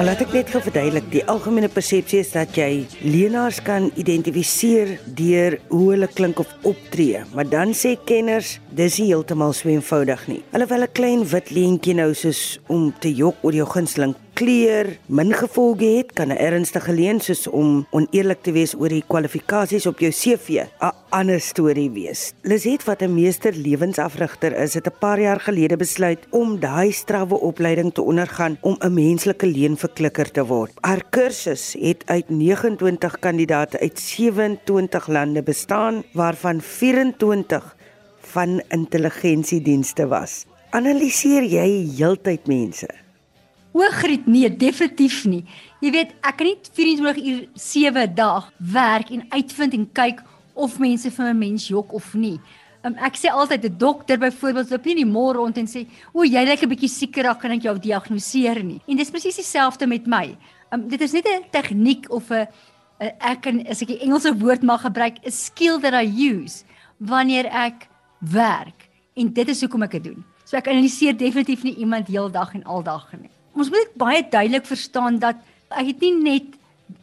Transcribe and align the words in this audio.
Maar 0.00 0.14
laat 0.14 0.22
ek 0.24 0.30
net 0.32 0.48
gou 0.48 0.62
verduidelik, 0.64 1.08
die 1.12 1.20
algemene 1.28 1.68
persepsie 1.68 2.22
is 2.22 2.30
dat 2.32 2.54
jy 2.56 2.86
leenaars 3.04 3.58
kan 3.60 3.90
identifiseer 4.00 4.94
deur 5.04 5.58
hoe 5.68 5.82
hulle 5.90 6.08
klink 6.08 6.40
of 6.40 6.54
optree, 6.64 7.20
maar 7.36 7.44
dan 7.44 7.74
sê 7.76 7.98
kenners, 8.08 8.54
dis 8.72 8.96
nie 8.96 9.10
heeltemal 9.10 9.52
so 9.52 9.68
eenvoudig 9.68 10.24
nie. 10.30 10.40
Wil 10.56 10.64
'n 10.64 10.94
klein 10.96 11.26
wit 11.28 11.50
leentjie 11.50 11.92
nou 11.92 12.14
soos 12.14 12.58
om 12.68 12.94
te 12.98 13.12
jok 13.12 13.44
oor 13.44 13.52
jou 13.52 13.66
gunsteling 13.68 14.16
kleur 14.40 14.88
min 15.12 15.34
gevolge 15.36 15.88
het, 15.98 16.12
kan 16.16 16.32
'n 16.32 16.40
ernstige 16.40 16.92
leen 16.92 17.20
soos 17.20 17.46
om 17.46 17.86
oneerlik 17.90 18.40
te 18.42 18.52
wees 18.52 18.72
oor 18.74 18.88
die 18.88 19.04
kwalifikasies 19.06 19.86
op 19.86 19.98
jou 20.00 20.10
CV 20.10 20.64
'n 20.80 20.92
ander 21.10 21.40
storie 21.40 21.90
wees. 21.90 22.32
Liset 22.42 22.84
wat 22.84 23.02
'n 23.02 23.14
meester 23.14 23.52
lewensafrigter 23.52 24.52
is, 24.56 24.74
het 24.74 24.86
'n 24.86 24.98
paar 24.98 25.20
jaar 25.20 25.40
gelede 25.40 25.76
besluit 25.76 26.26
om 26.30 26.60
daai 26.60 26.92
strawwe 26.92 27.40
opleiding 27.40 27.92
te 27.94 28.02
ondergaan 28.02 28.56
om 28.60 28.76
'n 28.78 28.94
menslike 28.94 29.46
leenverklikker 29.46 30.30
te 30.30 30.46
word. 30.46 30.72
Haar 30.80 31.02
kursus 31.10 31.76
het 31.80 32.02
uit 32.06 32.28
29 32.28 33.18
kandidate 33.18 33.78
uit 33.80 34.00
27 34.00 35.06
lande 35.06 35.42
bestaan, 35.42 36.02
waarvan 36.12 36.60
24 36.60 37.76
van 38.20 38.62
intelligensiedienste 38.68 40.06
was. 40.06 40.46
Analiseer 40.70 41.44
jy 41.44 41.90
heeltyd 41.96 42.46
mense? 42.46 43.09
Oogriet 43.72 44.26
nee, 44.26 44.48
definitief 44.50 45.24
nie. 45.30 45.44
Jy 45.80 45.92
weet, 45.94 46.14
ek 46.26 46.40
kan 46.40 46.48
nie 46.48 46.56
24 46.58 47.20
uur 47.22 47.42
7 47.54 48.14
dag 48.18 48.48
werk 48.72 49.12
en 49.14 49.22
uitvind 49.30 49.76
en 49.76 49.84
kyk 49.94 50.24
of 50.58 50.78
mense 50.82 51.10
vir 51.10 51.26
'n 51.30 51.38
mens 51.38 51.68
jok 51.68 51.92
of 51.94 52.14
nie. 52.14 52.40
Um, 52.82 52.96
ek 52.96 53.14
sê 53.14 53.30
altyd 53.30 53.64
'n 53.64 53.78
dokter 53.78 54.18
byvoorbeeld 54.18 54.70
loop 54.70 54.84
nie 54.84 54.92
in 54.98 55.06
die 55.06 55.12
môre 55.12 55.36
rond 55.36 55.56
en 55.56 55.66
sê, 55.66 55.86
"O, 56.12 56.24
jy 56.24 56.44
lyk 56.44 56.62
'n 56.62 56.68
bietjie 56.68 56.88
sieker, 56.88 57.22
dan 57.22 57.38
kan 57.38 57.52
ek 57.52 57.62
jou 57.62 57.78
diagnoseer 57.78 58.64
nie." 58.64 58.80
En 58.88 58.96
dis 58.96 59.10
presies 59.10 59.36
dieselfde 59.36 59.86
met 59.86 60.06
my. 60.06 60.36
Um, 60.72 60.88
dit 60.88 61.00
is 61.00 61.12
net 61.12 61.26
'n 61.26 61.44
tegniek 61.52 62.10
of 62.10 62.30
'n 62.30 62.48
ek 63.00 63.42
kan 63.42 63.66
as 63.66 63.82
ek 63.82 63.88
die 63.88 64.00
Engelse 64.00 64.34
woord 64.38 64.62
mag 64.62 64.82
gebruik, 64.82 65.18
'n 65.24 65.30
skill 65.30 65.78
that 65.78 65.94
I 65.94 66.06
use 66.06 66.64
wanneer 66.98 67.46
ek 67.46 67.88
werk. 68.18 68.88
En 69.14 69.32
dit 69.32 69.48
is 69.48 69.60
hoekom 69.60 69.82
ek 69.82 69.90
dit 69.92 70.04
doen. 70.04 70.24
So 70.44 70.56
ek 70.56 70.66
analiseer 70.66 71.16
definitief 71.16 71.62
nie 71.62 71.76
iemand 71.76 72.08
heeldag 72.08 72.54
en 72.54 72.64
aldag 72.64 73.12
nie 73.12 73.30
ons 73.54 73.70
moet 73.70 73.94
baie 73.98 74.22
duidelik 74.22 74.66
verstaan 74.66 75.18
dat 75.18 75.36
ek 75.70 75.92
het 75.92 76.00
nie 76.00 76.14
net 76.16 76.56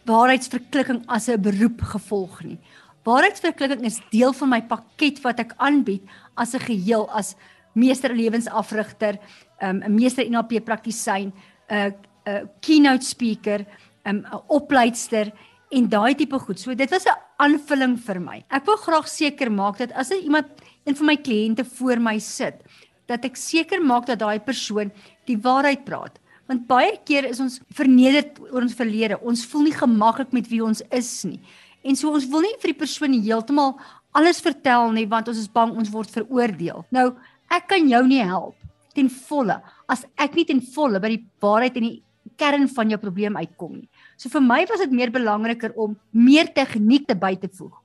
waarheidsverklikking 0.08 1.04
as 1.08 1.30
'n 1.30 1.42
beroep 1.42 1.82
gevolg 1.82 2.44
nie. 2.44 2.60
Waarheidsverklikking 3.04 3.86
is 3.86 4.02
deel 4.12 4.34
van 4.34 4.50
my 4.50 4.62
pakket 4.62 5.22
wat 5.24 5.40
ek 5.40 5.54
aanbied 5.58 6.04
as 6.36 6.54
'n 6.54 6.60
geheel 6.60 7.10
as 7.12 7.36
meester 7.74 8.14
lewensafrigter, 8.14 9.20
um, 9.62 9.82
'n 9.84 9.96
meester 9.96 10.26
NLP 10.26 10.60
praktisyn, 10.64 11.32
'n 11.70 11.94
'n 12.26 12.50
keynote 12.60 13.06
speaker, 13.06 13.66
um, 14.06 14.26
'n 14.26 14.42
opleidster 14.48 15.32
en 15.72 15.90
daai 15.90 16.16
tipe 16.16 16.40
goed. 16.40 16.60
So 16.60 16.74
dit 16.74 16.90
was 16.90 17.06
'n 17.06 17.18
aanvulling 17.38 17.98
vir 18.00 18.20
my. 18.20 18.44
Ek 18.50 18.66
wil 18.66 18.78
graag 18.78 19.08
seker 19.08 19.52
maak 19.52 19.78
dat 19.78 19.92
as 19.92 20.12
iemand 20.12 20.48
een 20.86 20.96
van 20.96 21.06
my 21.06 21.18
kliënte 21.18 21.66
voor 21.66 22.00
my 22.00 22.20
sit, 22.20 22.64
dat 23.06 23.26
ek 23.26 23.36
seker 23.36 23.82
maak 23.82 24.06
dat 24.06 24.20
daai 24.20 24.40
persoon 24.40 24.92
die 25.26 25.38
waarheid 25.38 25.86
praat 25.86 26.20
want 26.48 26.68
baie 26.70 26.96
keer 27.06 27.28
is 27.30 27.42
ons 27.44 27.60
vernederd 27.76 28.40
oor 28.48 28.64
ons 28.64 28.76
verlede. 28.78 29.20
Ons 29.22 29.46
voel 29.48 29.68
nie 29.68 29.76
gemaklik 29.76 30.34
met 30.36 30.48
wie 30.52 30.64
ons 30.64 30.84
is 30.96 31.12
nie. 31.28 31.40
En 31.84 31.96
so 31.96 32.12
ons 32.12 32.28
wil 32.32 32.46
nie 32.46 32.56
vir 32.62 32.74
die 32.74 32.80
persoon 32.80 33.16
heeltemal 33.22 33.76
alles 34.18 34.42
vertel 34.42 34.92
nie 34.96 35.06
want 35.10 35.30
ons 35.30 35.40
is 35.40 35.52
bang 35.52 35.76
ons 35.78 35.92
word 35.94 36.12
veroordeel. 36.12 36.84
Nou, 36.96 37.12
ek 37.54 37.70
kan 37.72 37.88
jou 37.90 38.04
nie 38.08 38.24
help 38.24 38.56
ten 38.98 39.10
volle 39.30 39.60
as 39.92 40.04
ek 40.18 40.36
nie 40.36 40.48
ten 40.48 40.62
volle 40.74 41.00
by 41.04 41.14
die 41.14 41.24
waarheid 41.44 41.78
en 41.78 41.86
die 41.86 41.98
kern 42.38 42.68
van 42.70 42.92
jou 42.92 43.00
probleem 43.02 43.38
uitkom 43.38 43.78
nie. 43.80 43.90
So 44.18 44.30
vir 44.34 44.44
my 44.44 44.64
was 44.70 44.82
dit 44.84 44.94
meer 44.94 45.14
belangriker 45.14 45.74
om 45.78 45.96
meer 46.12 46.50
tegniek 46.54 47.08
te 47.08 47.16
by 47.18 47.36
te 47.40 47.50
voeg 47.50 47.76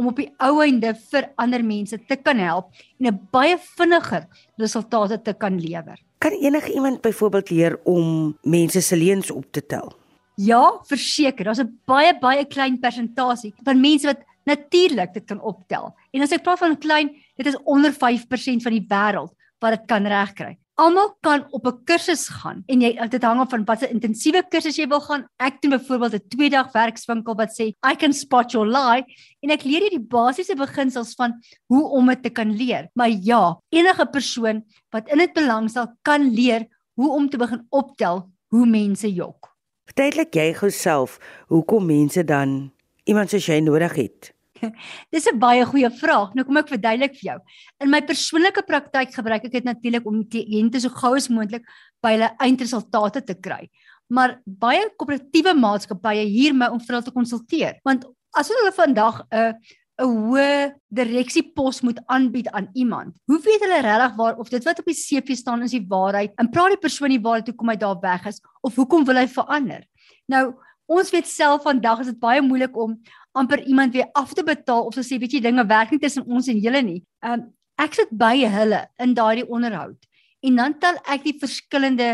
om 0.00 0.08
op 0.08 0.20
die 0.20 0.30
ou 0.40 0.62
einde 0.64 0.94
vir 1.12 1.28
ander 1.40 1.64
mense 1.64 1.98
te 2.08 2.16
kan 2.16 2.40
help 2.40 2.72
en 2.98 3.12
'n 3.12 3.20
baie 3.32 3.56
vinniger 3.76 4.26
resultate 4.56 5.22
te 5.22 5.34
kan 5.34 5.60
lewer. 5.60 5.98
Kan 6.18 6.32
enige 6.32 6.72
iemand 6.72 7.00
byvoorbeeld 7.00 7.50
leer 7.50 7.78
om 7.84 8.36
mense 8.42 8.80
se 8.80 8.96
leuns 8.96 9.30
op 9.30 9.52
te 9.52 9.66
tel? 9.66 9.92
Ja, 10.36 10.80
verseker, 10.84 11.44
daar's 11.44 11.60
'n 11.60 11.80
baie 11.86 12.18
baie 12.18 12.44
klein 12.44 12.80
persentasie 12.80 13.54
van 13.64 13.80
mense 13.80 14.06
wat 14.06 14.24
natuurlik 14.44 15.12
dit 15.14 15.24
kan 15.26 15.40
optel. 15.40 15.94
En 16.12 16.22
as 16.22 16.32
ek 16.32 16.42
praat 16.42 16.58
van 16.58 16.78
klein, 16.78 17.10
dit 17.36 17.46
is 17.46 17.58
onder 17.64 17.92
5% 17.92 18.62
van 18.62 18.72
die 18.72 18.86
wêreld 18.88 19.32
wat 19.58 19.70
dit 19.70 19.86
kan 19.86 20.06
regkry 20.06 20.56
almal 20.80 21.12
kan 21.20 21.44
op 21.52 21.66
'n 21.66 21.84
kursus 21.84 22.28
gaan 22.28 22.62
en 22.66 22.80
jy 22.80 23.08
dit 23.08 23.22
hang 23.22 23.40
af 23.40 23.50
van 23.50 23.64
watter 23.64 23.90
intensiewe 23.90 24.42
kursus 24.48 24.76
jy 24.76 24.86
wil 24.88 25.00
gaan. 25.00 25.26
Ek 25.38 25.60
doen 25.60 25.70
byvoorbeeld 25.76 26.14
'n 26.14 26.28
2 26.28 26.50
dag 26.50 26.72
werkswinkel 26.72 27.34
wat 27.36 27.50
sê 27.52 27.72
I 27.84 27.94
can 27.96 28.12
spot 28.12 28.52
your 28.52 28.66
lie 28.66 29.04
en 29.42 29.50
ek 29.50 29.64
leer 29.64 29.82
jy 29.82 29.90
die 29.90 30.08
basiese 30.08 30.56
beginsels 30.56 31.14
van 31.14 31.32
hoe 31.68 31.84
om 31.88 32.06
dit 32.06 32.22
te 32.22 32.30
kan 32.30 32.56
leer. 32.56 32.88
Maar 32.94 33.10
ja, 33.10 33.58
enige 33.68 34.06
persoon 34.06 34.64
wat 34.90 35.08
in 35.08 35.18
dit 35.18 35.32
belangstel 35.32 35.86
kan 36.02 36.22
leer 36.34 36.66
hoe 36.94 37.10
om 37.10 37.28
te 37.28 37.36
begin 37.36 37.66
optel 37.70 38.30
hoe 38.48 38.66
mense 38.66 39.12
jok. 39.12 39.48
Verduidelik 39.84 40.34
jy 40.34 40.54
gou 40.54 40.70
self 40.70 41.18
hoekom 41.48 41.86
mense 41.86 42.24
dan 42.24 42.72
iemand 43.04 43.30
soos 43.30 43.46
jy 43.46 43.60
nodig 43.60 43.94
het? 43.94 44.32
Dis 45.12 45.26
'n 45.30 45.38
baie 45.38 45.64
goeie 45.64 45.90
vraag. 45.90 46.34
Nou 46.34 46.44
kom 46.44 46.60
ek 46.60 46.72
verduidelik 46.74 47.16
vir 47.18 47.26
jou. 47.32 47.38
In 47.80 47.90
my 47.90 48.00
persoonlike 48.00 48.62
praktyk 48.68 49.14
gebruik 49.14 49.44
ek 49.48 49.52
dit 49.52 49.64
natuurlik 49.64 50.06
om 50.06 50.22
kliënte 50.24 50.80
so 50.80 50.88
gou 50.88 51.14
as 51.16 51.28
moontlik 51.28 51.66
by 52.02 52.16
hulle 52.16 52.30
eindresultate 52.38 53.24
te 53.24 53.34
kry. 53.34 53.68
Maar 54.10 54.40
baie 54.44 54.88
koöperatiewe 54.98 55.54
maatskappye 55.54 56.26
huur 56.26 56.54
my 56.54 56.70
om 56.74 56.80
vir 56.80 56.96
hulle 56.96 57.06
te 57.06 57.14
konsulteer. 57.14 57.78
Want 57.84 58.06
as 58.36 58.50
hulle 58.50 58.72
vandag 58.72 59.22
'n 59.30 59.54
'n 60.00 60.08
hoë 60.08 60.72
direksiepos 60.96 61.82
moet 61.84 62.00
aanbied 62.08 62.48
aan 62.56 62.68
iemand. 62.72 63.16
Hoe 63.28 63.40
weet 63.44 63.60
hulle 63.60 63.82
regtig 63.84 64.16
waar 64.16 64.38
of 64.38 64.48
dit 64.48 64.64
wat 64.64 64.78
op 64.78 64.88
die 64.88 64.96
CV 64.96 65.36
staan 65.36 65.62
is 65.62 65.76
die 65.76 65.84
waarheid? 65.88 66.32
En 66.40 66.50
praat 66.50 66.74
die 66.74 66.80
persoon 66.80 67.12
die 67.12 67.20
waarheid 67.20 67.44
toe 67.44 67.54
kom 67.54 67.68
hy 67.68 67.76
daar 67.76 68.00
weg 68.00 68.26
is 68.26 68.40
of 68.62 68.74
hoekom 68.74 69.04
wil 69.04 69.20
hy 69.20 69.26
verander? 69.28 69.84
Nou, 70.26 70.54
ons 70.90 71.10
weet 71.10 71.28
self 71.28 71.62
vandag 71.62 72.00
is 72.00 72.12
dit 72.12 72.20
baie 72.20 72.42
moeilik 72.42 72.76
om 72.76 72.96
amper 73.32 73.62
iemand 73.62 73.94
weer 73.94 74.10
af 74.18 74.34
te 74.34 74.44
betaal 74.44 74.84
of 74.88 74.94
te 74.94 75.04
sê 75.06 75.18
weet 75.20 75.36
jy 75.36 75.40
dinge 75.44 75.64
werk 75.70 75.92
nie 75.94 76.02
tussen 76.02 76.26
ons 76.26 76.48
en 76.50 76.58
julle 76.58 76.82
nie. 76.82 77.00
Um 77.22 77.50
ek 77.80 77.96
sit 77.96 78.10
by 78.12 78.34
hulle 78.52 78.84
in 79.00 79.14
daardie 79.16 79.46
onderhoud 79.48 79.96
en 80.44 80.56
dan 80.56 80.74
tel 80.80 80.98
ek 81.08 81.24
die 81.24 81.36
verskillende 81.40 82.10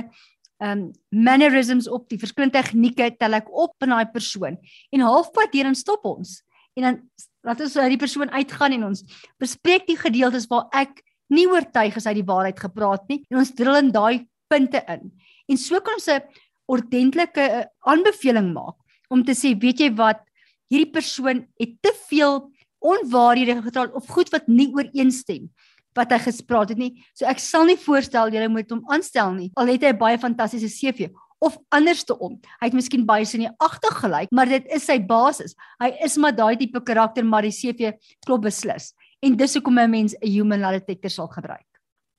um 0.63 0.91
mannerisms 1.13 1.89
op, 1.89 2.07
die 2.09 2.21
verskillende 2.21 2.57
tegnieke 2.57 3.11
tel 3.21 3.37
ek 3.39 3.49
op 3.53 3.75
in 3.85 3.93
daai 3.93 4.13
persoon 4.13 4.57
en 4.93 5.05
halfpad 5.05 5.53
deur 5.53 5.71
dan 5.71 5.79
stop 5.79 6.05
ons. 6.09 6.41
En 6.77 6.89
dan 6.89 7.03
laat 7.47 7.61
ons 7.65 7.77
uit 7.77 7.93
die 7.95 8.01
persoon 8.01 8.31
uitgaan 8.31 8.77
en 8.77 8.89
ons 8.91 9.05
bespreek 9.41 9.87
die 9.89 9.99
gedeeltes 10.01 10.49
waar 10.51 10.69
ek 10.77 11.03
nie 11.33 11.47
oortuig 11.51 11.97
is 11.99 12.07
hy 12.07 12.15
die 12.21 12.27
waarheid 12.27 12.59
gepraat 12.61 13.07
nie 13.11 13.23
en 13.31 13.41
ons 13.43 13.55
drill 13.57 13.81
in 13.81 13.93
daai 13.95 14.27
punte 14.53 14.83
in. 14.93 15.11
En 15.51 15.59
so 15.59 15.81
kan 15.81 15.99
ons 15.99 16.09
'n 16.09 16.23
ordentlike 16.67 17.41
eh, 17.41 17.67
aanbeveling 17.87 18.53
maak 18.53 18.77
om 19.11 19.23
te 19.25 19.33
sê 19.33 19.55
weet 19.55 19.81
jy 19.81 19.91
wat 19.95 20.26
hierdie 20.73 20.93
persoon 20.93 21.47
het 21.61 21.77
te 21.81 21.93
veel 22.09 22.51
onwaarhede 22.87 23.63
getraal 23.63 23.95
of 23.99 24.07
goed 24.13 24.31
wat 24.35 24.49
nie 24.49 24.69
ooreenstem 24.75 25.51
wat 25.97 26.13
hy 26.13 26.19
gespreek 26.27 26.75
het 26.75 26.81
nie. 26.81 26.93
So 27.17 27.25
ek 27.29 27.41
sal 27.41 27.65
nie 27.69 27.79
voorstel 27.81 28.35
jy 28.35 28.49
moet 28.53 28.71
hom 28.73 28.83
aanstel 28.93 29.33
nie. 29.33 29.49
Al 29.57 29.73
het 29.73 29.87
hy 29.87 29.95
baie 29.97 30.19
fantastiese 30.21 30.69
CV 30.69 31.09
of 31.45 31.57
andersom. 31.75 32.39
Hy 32.61 32.69
het 32.69 32.77
miskien 32.77 33.07
baie 33.09 33.27
sin 33.29 33.45
nie 33.45 33.53
agtergelyk, 33.63 34.33
maar 34.35 34.49
dit 34.51 34.67
is 34.73 34.87
sy 34.89 34.99
basis. 35.05 35.57
Hy 35.83 35.93
is 36.05 36.17
maar 36.21 36.37
daai 36.37 36.57
tipe 36.61 36.81
karakter, 36.85 37.25
maar 37.25 37.45
die 37.45 37.55
CV 37.55 37.93
klop 38.27 38.47
beslis. 38.47 38.93
En 39.25 39.37
dis 39.37 39.57
hoekom 39.57 39.79
'n 39.79 39.91
mens 39.91 40.15
'n 40.15 40.29
human 40.29 40.61
lie 40.61 40.79
detector 40.79 41.11
sal 41.11 41.29
gebruik. 41.29 41.67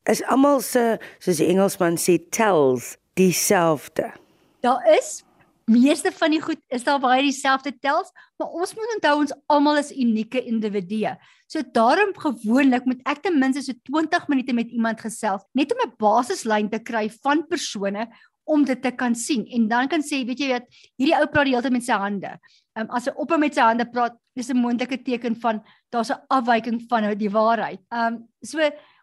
Is 0.05 0.23
almal 0.23 0.61
se 0.61 0.99
soos 1.19 1.37
die 1.37 1.47
Engelsman 1.47 1.97
sê 1.97 2.17
tells 2.29 2.97
dieselfde. 3.15 4.13
Daar 4.61 4.81
is 4.97 5.23
meeste 5.67 6.11
van 6.15 6.31
die 6.31 6.41
goed 6.41 6.59
is 6.71 6.85
daar 6.87 6.99
baie 7.03 7.25
dieselfde 7.25 7.73
tels, 7.83 8.11
maar 8.39 8.53
ons 8.55 8.71
moet 8.77 8.93
onthou 8.95 9.13
ons 9.19 9.33
almal 9.51 9.81
is 9.81 9.91
unieke 9.91 10.39
individue. 10.47 11.11
So 11.51 11.63
daarom 11.75 12.13
gewoonlik 12.15 12.87
moet 12.87 13.03
ek 13.07 13.25
ten 13.25 13.35
minste 13.39 13.65
so 13.65 13.75
20 13.91 14.29
minute 14.31 14.55
met 14.55 14.71
iemand 14.71 15.03
gesels, 15.03 15.43
net 15.53 15.71
om 15.75 15.83
'n 15.83 15.95
basislyn 15.99 16.69
te 16.69 16.79
kry 16.79 17.09
van 17.23 17.43
persone 17.47 18.07
om 18.45 18.63
dit 18.63 18.81
te 18.81 18.91
kan 18.91 19.15
sien 19.15 19.45
en 19.45 19.67
dan 19.67 19.87
kan 19.87 20.01
sê, 20.01 20.25
weet 20.25 20.39
jy 20.39 20.51
wat, 20.53 20.67
hierdie 20.97 21.15
ou 21.19 21.27
praat 21.27 21.45
die 21.45 21.53
hele 21.53 21.61
tyd 21.61 21.71
met 21.71 21.83
sy 21.83 21.93
hande. 21.99 22.39
Um, 22.79 22.87
as 22.89 23.05
hy 23.05 23.11
op 23.15 23.37
met 23.37 23.53
sy 23.53 23.61
hande 23.61 23.85
praat, 23.85 24.15
dis 24.35 24.49
'n 24.49 24.57
moontlike 24.57 25.03
teken 25.03 25.35
van 25.35 25.61
daar's 25.91 26.11
'n 26.11 26.23
afwyking 26.29 26.81
van 26.87 27.17
die 27.17 27.29
waarheid. 27.29 27.79
Ehm 27.91 28.13
um, 28.13 28.27
so 28.41 28.59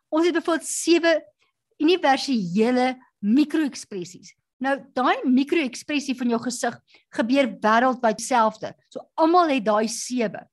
ons 0.09 0.27
het 0.27 0.35
byvoorbeeld 0.35 0.67
sewe 0.67 1.23
universele 1.79 2.97
mikroekspressies 3.21 4.35
Nou 4.63 4.79
daai 4.95 5.25
mikroekspressie 5.27 6.15
van 6.17 6.29
jou 6.29 6.41
gesig 6.47 6.77
gebeur 7.17 7.51
wêreldwyd 7.63 8.19
dieselfde. 8.19 8.75
So 8.89 9.01
almal 9.15 9.49
het 9.49 9.65
daai 9.65 9.89
sewe. 9.89 10.45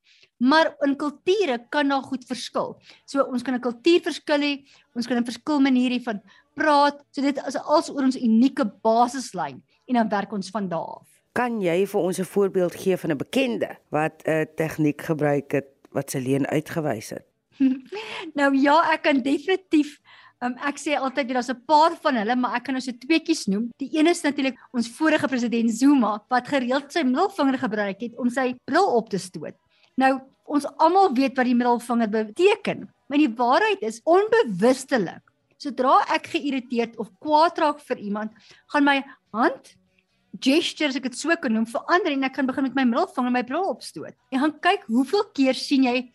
Maar 0.42 0.72
in 0.88 0.96
kulture 0.98 1.60
kan 1.70 1.88
daar 1.88 2.02
goed 2.02 2.26
verskil. 2.26 2.74
So 3.06 3.22
ons 3.22 3.44
kan 3.44 3.54
'n 3.54 3.62
kultuurverskil 3.62 4.42
hê, 4.42 4.54
ons 4.96 5.08
kan 5.08 5.18
'n 5.18 5.26
verskil 5.26 5.60
maniere 5.60 6.02
van 6.02 6.22
praat. 6.56 7.04
So 7.12 7.22
dit 7.22 7.38
is 7.48 7.56
als 7.56 7.90
oor 7.90 8.04
ons 8.04 8.18
unieke 8.18 8.66
basislyn 8.82 9.62
en 9.86 9.94
dan 9.94 10.10
werk 10.10 10.32
ons 10.32 10.50
van 10.50 10.68
daar 10.70 11.02
af. 11.02 11.08
Kan 11.34 11.62
jy 11.62 11.86
vir 11.86 12.02
ons 12.02 12.20
'n 12.20 12.26
voorbeeld 12.26 12.76
gee 12.76 12.98
van 12.98 13.12
'n 13.12 13.18
bekende 13.18 13.78
wat 13.90 14.24
'n 14.26 14.48
tegniek 14.56 15.02
gebruik 15.02 15.52
het 15.52 15.68
wat 15.92 16.10
sy 16.10 16.18
leen 16.18 16.48
uitgewys 16.48 17.10
het? 17.10 17.26
nou 18.40 18.56
ja, 18.56 18.94
ek 18.94 19.02
kan 19.02 19.22
definitief 19.22 20.00
Um, 20.42 20.56
ek 20.66 20.80
sê 20.82 20.96
altyd 20.98 21.36
daar's 21.36 21.52
'n 21.54 21.62
paar 21.70 21.94
van 22.02 22.16
hulle, 22.18 22.36
maar 22.36 22.56
ek 22.58 22.64
kan 22.66 22.74
nou 22.74 22.82
so 22.82 22.92
tweeetjies 22.92 23.46
noem. 23.46 23.70
Die 23.78 23.90
een 23.94 24.08
is 24.08 24.24
natuurlik 24.24 24.58
ons 24.74 24.90
vorige 24.90 25.28
president 25.28 25.70
Zuma 25.70 26.20
wat 26.30 26.48
gereeld 26.48 26.92
sy 26.92 27.04
middelvinger 27.04 27.60
gebruik 27.60 28.02
het 28.02 28.18
om 28.18 28.30
sy 28.30 28.56
bril 28.66 28.88
op 28.90 29.10
te 29.10 29.20
stoot. 29.20 29.54
Nou, 29.98 30.20
ons 30.46 30.66
almal 30.80 31.14
weet 31.14 31.38
wat 31.38 31.46
die 31.46 31.54
middelvinger 31.54 32.10
beteken, 32.10 32.90
maar 33.08 33.18
die 33.18 33.30
waarheid 33.30 33.82
is 33.84 34.02
onbewustelik. 34.04 35.22
Sodra 35.58 36.02
ek 36.10 36.34
geïrriteerd 36.34 36.98
of 36.98 37.12
kwaad 37.20 37.60
raak 37.60 37.80
vir 37.80 37.98
iemand, 37.98 38.32
gaan 38.74 38.84
my 38.84 39.04
hand 39.32 39.76
gestures 40.42 40.96
ek 40.96 41.04
dit 41.04 41.16
so 41.16 41.30
kan 41.36 41.54
noem 41.54 41.68
verander 41.70 42.14
en 42.16 42.24
ek 42.24 42.34
kan 42.34 42.48
begin 42.48 42.64
met 42.64 42.76
my 42.76 42.84
middelvinger 42.84 43.32
my 43.32 43.44
bril 43.44 43.70
opstoot. 43.70 44.16
En 44.32 44.40
gaan 44.40 44.60
kyk 44.60 44.88
hoeveel 44.88 45.24
keer 45.36 45.54
sien 45.54 45.84
jy 45.84 46.10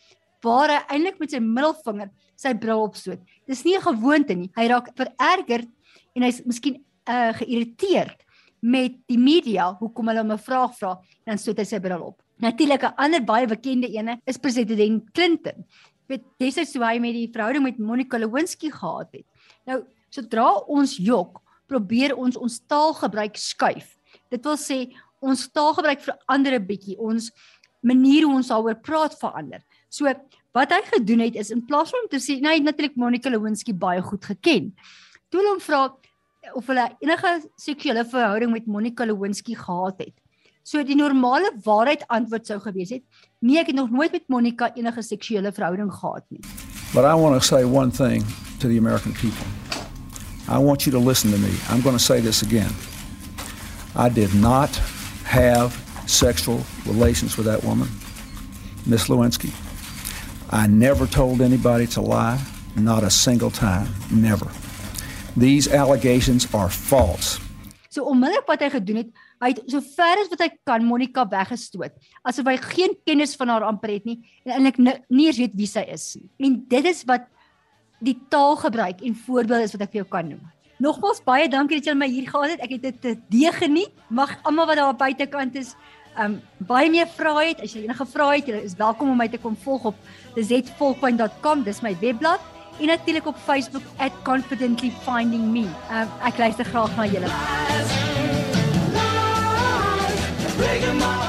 waar 0.47 0.73
hy 0.73 0.81
eintlik 0.95 1.19
met 1.23 1.35
sy 1.35 1.41
middelvinger 1.43 2.13
sy 2.39 2.53
bril 2.61 2.85
opstoot. 2.87 3.21
Dis 3.49 3.65
nie 3.65 3.77
'n 3.77 3.83
gewoonte 3.83 4.35
nie. 4.35 4.51
Hy 4.57 4.69
raak 4.69 4.93
vererger 4.97 5.67
en 6.15 6.23
hy's 6.23 6.43
miskien 6.45 6.83
uh 7.09 7.33
geïrriteerd 7.33 8.23
met 8.63 8.97
die 9.07 9.19
media 9.19 9.73
hoekom 9.81 10.09
hulle 10.09 10.23
hom 10.23 10.33
'n 10.33 10.47
vraag 10.49 10.73
vra 10.79 10.93
en 11.25 11.35
dan 11.35 11.39
stoot 11.39 11.59
hy 11.59 11.65
sy 11.65 11.81
bril 11.81 12.03
op. 12.03 12.23
Natuurlik 12.41 12.83
'n 12.83 12.95
ander 12.97 13.25
baie 13.25 13.47
bekende 13.47 13.89
ene 13.89 14.21
is 14.27 14.39
president 14.39 15.13
Clinton. 15.13 15.65
Weet 16.09 16.25
destyds 16.39 16.75
hoe 16.75 16.85
hy 16.85 16.99
met 16.99 17.15
die 17.15 17.31
verhouding 17.33 17.65
met 17.65 17.79
Monica 17.79 18.19
Lewinsky 18.19 18.71
gehad 18.71 19.09
het. 19.13 19.27
Nou, 19.67 19.85
sodra 20.11 20.59
ons 20.69 20.97
jok, 20.97 21.41
probeer 21.67 22.15
ons 22.17 22.37
ons 22.37 22.61
taalgebruik 22.69 23.37
skuif. 23.37 23.97
Dit 24.31 24.45
wil 24.45 24.57
sê 24.57 24.93
ons 25.21 25.49
taalgebruik 25.49 26.01
verander 26.01 26.55
'n 26.55 26.67
bietjie. 26.67 26.99
Ons 26.99 27.33
manier 27.83 28.25
hoe 28.25 28.35
ons 28.35 28.49
daaroor 28.49 28.81
praat 28.81 29.15
verander. 29.19 29.63
So 29.97 30.13
wat 30.57 30.73
hy 30.73 30.83
gedoen 30.91 31.25
het 31.25 31.37
is 31.41 31.53
in 31.53 31.65
plaas 31.65 31.93
van 31.93 32.05
om 32.05 32.11
te 32.13 32.21
sê, 32.21 32.37
nou 32.41 32.53
hy 32.53 32.61
het 32.61 32.69
natuurlik 32.69 32.97
Monica 33.01 33.33
Lewinsky 33.33 33.73
baie 33.77 34.03
goed 34.05 34.25
geken. 34.29 34.71
Toe 35.33 35.41
hulle 35.41 35.55
hom 35.55 35.63
vra 35.63 35.87
of 36.57 36.69
hulle 36.71 36.87
enige 37.03 37.33
seksuele 37.61 38.05
verhouding 38.09 38.53
met 38.53 38.69
Monica 38.71 39.07
Lewinsky 39.09 39.57
gehad 39.59 40.01
het. 40.05 40.15
So 40.67 40.83
die 40.85 40.97
normale 40.99 41.53
waarheid 41.65 42.05
antwoord 42.13 42.49
sou 42.49 42.59
gewees 42.61 42.91
het: 42.91 43.03
"Nee, 43.41 43.59
ek 43.61 43.73
het 43.73 43.77
nog 43.77 43.91
nooit 43.91 44.13
met 44.13 44.29
Monica 44.29 44.73
enige 44.75 45.03
seksuele 45.03 45.53
verhouding 45.53 45.93
gehad 45.93 46.25
nie." 46.29 46.41
But 46.95 47.05
I 47.05 47.15
want 47.15 47.41
to 47.41 47.41
say 47.41 47.65
one 47.65 47.91
thing 47.91 48.25
to 48.61 48.69
the 48.69 48.79
American 48.79 49.13
people. 49.13 49.47
I 50.49 50.59
want 50.59 50.85
you 50.85 50.93
to 50.93 51.09
listen 51.09 51.31
to 51.31 51.39
me. 51.39 51.53
I'm 51.71 51.83
going 51.83 51.97
to 51.97 52.05
say 52.05 52.21
this 52.21 52.43
again. 52.43 52.73
I 53.97 54.09
did 54.09 54.35
not 54.35 54.71
have 55.25 55.75
sexual 56.07 56.61
relations 56.87 57.37
with 57.37 57.47
that 57.47 57.65
woman, 57.65 57.89
Miss 58.85 59.09
Lewinsky. 59.09 59.66
I 60.53 60.67
never 60.69 61.07
told 61.07 61.41
anybody 61.41 61.87
to 61.89 62.01
lie, 62.01 62.39
not 62.77 63.03
a 63.03 63.11
single 63.11 63.51
time, 63.51 63.89
never. 64.11 64.47
These 65.37 65.67
allegations 65.73 66.47
are 66.55 66.69
false. 66.69 67.41
So 67.91 68.05
onmiddellik 68.07 68.47
wat 68.47 68.63
hy 68.63 68.69
gedoen 68.71 69.01
het, 69.01 69.11
hy 69.43 69.51
het 69.53 69.63
so 69.73 69.81
ver 69.81 70.21
as 70.23 70.31
wat 70.31 70.45
hy 70.45 70.51
kan 70.69 70.85
Monica 70.87 71.25
weggestoot, 71.29 71.97
asof 72.23 72.47
hy 72.47 72.57
geen 72.63 72.95
kennis 73.09 73.35
van 73.41 73.51
haar 73.51 73.67
amper 73.67 73.97
het 73.97 74.07
nie 74.07 74.21
en 74.47 74.59
eintlik 74.59 74.79
nie 75.11 75.27
eens 75.27 75.41
weet 75.41 75.57
wie 75.59 75.69
sy 75.71 75.83
is 75.93 76.05
nie. 76.21 76.29
En 76.47 76.61
dit 76.71 76.91
is 76.93 77.03
wat 77.09 77.27
die 78.05 78.15
taalgebruik 78.31 79.03
en 79.03 79.17
voorbeeld 79.27 79.67
is 79.67 79.75
wat 79.75 79.87
ek 79.89 79.97
vir 79.97 80.03
jou 80.05 80.11
kan 80.15 80.31
noem. 80.31 80.45
Nogmaals 80.79 81.23
baie 81.25 81.49
dankie 81.49 81.81
dat 81.81 81.89
jy 81.89 81.95
my 81.97 82.09
hier 82.13 82.27
gehad 82.29 82.53
het. 82.53 82.65
Ek 82.67 82.75
het 82.77 82.83
dit 82.85 82.97
te 83.01 83.15
dee 83.33 83.53
geniet. 83.57 83.93
Mag 84.13 84.35
almal 84.45 84.69
wat 84.69 84.77
daar 84.77 84.99
buitekant 84.99 85.57
is 85.57 85.73
um 86.19 86.41
baie 86.69 86.91
meer 86.91 87.09
vrae 87.17 87.51
het, 87.51 87.61
as 87.65 87.75
jy 87.75 87.85
enige 87.85 88.07
vrae 88.09 88.41
het, 88.41 88.49
jy 88.51 88.63
is 88.65 88.77
welkom 88.79 89.13
om 89.13 89.19
my 89.21 89.29
te 89.29 89.41
kom 89.43 89.57
volg 89.65 89.91
op 89.93 89.99
zetvolkpoint.com, 90.37 91.65
dis 91.67 91.83
my 91.85 91.97
webblad 92.01 92.41
en 92.81 92.93
natuurlik 92.93 93.27
op 93.27 93.37
Facebook 93.45 93.83
@confidentlyfindingme. 94.23 95.69
Um 95.91 96.09
ek 96.25 96.39
luister 96.39 96.65
graag 96.65 96.97
na 96.97 97.07
julle. 97.07 97.31
Breaking 100.57 100.99
my 100.99 101.26